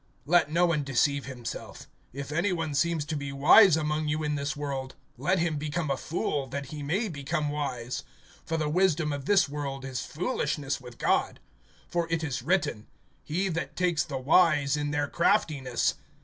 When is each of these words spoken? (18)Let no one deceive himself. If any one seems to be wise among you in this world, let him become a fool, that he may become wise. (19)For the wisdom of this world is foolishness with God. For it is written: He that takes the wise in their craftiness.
(18)Let 0.27 0.49
no 0.49 0.65
one 0.65 0.83
deceive 0.83 1.25
himself. 1.25 1.87
If 2.11 2.31
any 2.31 2.51
one 2.51 2.73
seems 2.73 3.05
to 3.05 3.15
be 3.15 3.31
wise 3.31 3.77
among 3.77 4.07
you 4.07 4.23
in 4.23 4.33
this 4.33 4.55
world, 4.57 4.95
let 5.15 5.37
him 5.37 5.57
become 5.57 5.91
a 5.91 5.95
fool, 5.95 6.47
that 6.47 6.65
he 6.73 6.81
may 6.81 7.07
become 7.07 7.49
wise. 7.51 8.01
(19)For 8.47 8.57
the 8.57 8.69
wisdom 8.69 9.13
of 9.13 9.25
this 9.25 9.47
world 9.47 9.85
is 9.85 10.01
foolishness 10.03 10.81
with 10.81 10.97
God. 10.97 11.39
For 11.87 12.07
it 12.09 12.23
is 12.23 12.41
written: 12.41 12.87
He 13.23 13.47
that 13.49 13.75
takes 13.75 14.03
the 14.03 14.17
wise 14.17 14.75
in 14.75 14.89
their 14.89 15.07
craftiness. 15.07 15.93